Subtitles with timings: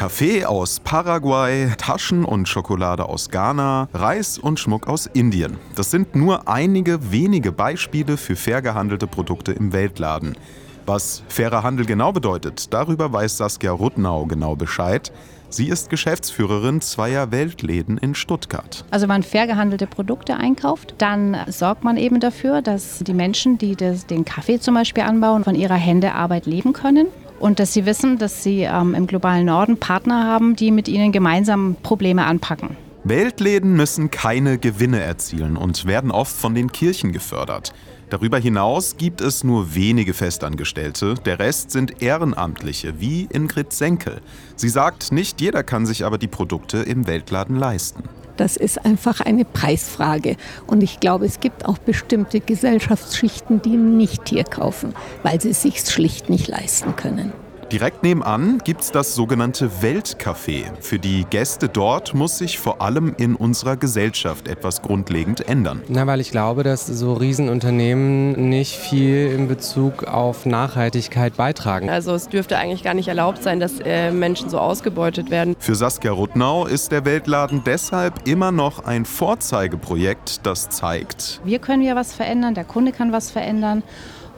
[0.00, 5.58] Kaffee aus Paraguay, Taschen und Schokolade aus Ghana, Reis und Schmuck aus Indien.
[5.76, 10.38] Das sind nur einige wenige Beispiele für fair gehandelte Produkte im Weltladen.
[10.86, 15.12] Was fairer Handel genau bedeutet, darüber weiß Saskia Rudnau genau Bescheid.
[15.50, 18.86] Sie ist Geschäftsführerin zweier Weltläden in Stuttgart.
[18.90, 23.58] Also wenn man fair gehandelte Produkte einkauft, dann sorgt man eben dafür, dass die Menschen,
[23.58, 27.08] die das, den Kaffee zum Beispiel anbauen, von ihrer Händearbeit leben können
[27.40, 31.10] und dass sie wissen, dass sie ähm, im globalen Norden Partner haben, die mit ihnen
[31.10, 32.76] gemeinsam Probleme anpacken.
[33.02, 37.72] Weltläden müssen keine Gewinne erzielen und werden oft von den Kirchen gefördert.
[38.10, 44.20] Darüber hinaus gibt es nur wenige Festangestellte, der Rest sind Ehrenamtliche, wie Ingrid Senkel.
[44.56, 48.02] Sie sagt, nicht jeder kann sich aber die Produkte im Weltladen leisten.
[48.40, 50.36] Das ist einfach eine Preisfrage.
[50.66, 55.60] Und ich glaube, es gibt auch bestimmte Gesellschaftsschichten, die nicht hier kaufen, weil sie es
[55.60, 57.34] sich schlicht nicht leisten können.
[57.72, 60.64] Direkt nebenan gibt es das sogenannte Weltcafé.
[60.80, 65.80] Für die Gäste dort muss sich vor allem in unserer Gesellschaft etwas grundlegend ändern.
[65.86, 71.90] Na, weil ich glaube, dass so Riesenunternehmen nicht viel in Bezug auf Nachhaltigkeit beitragen.
[71.90, 75.54] Also es dürfte eigentlich gar nicht erlaubt sein, dass äh, Menschen so ausgebeutet werden.
[75.60, 81.82] Für Saskia Rudnau ist der Weltladen deshalb immer noch ein Vorzeigeprojekt, das zeigt, Wir können
[81.82, 83.84] ja was verändern, der Kunde kann was verändern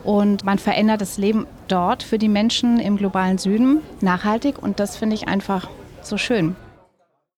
[0.04, 4.96] und man verändert das Leben dort für die Menschen im globalen Süden nachhaltig und das
[4.96, 5.68] finde ich einfach
[6.02, 6.56] so schön.